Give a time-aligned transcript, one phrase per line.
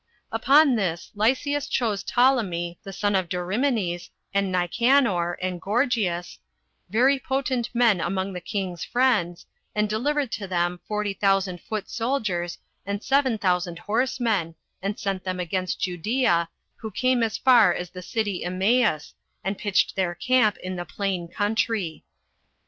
[0.31, 0.37] 3.
[0.37, 6.39] Upon this Lysias chose Ptolemy, the son of Dorymenes, and Nicanor, and Gorgias,
[6.89, 9.45] very potent men among the king's friends,
[9.75, 15.39] and delivered to them forty thousand foot soldiers, and seven thousand horsemen, and sent them
[15.39, 19.13] against Judea, who came as far as the city Emmaus,
[19.43, 22.03] and pitched their camp in the plain country.